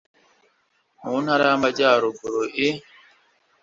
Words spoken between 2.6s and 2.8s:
i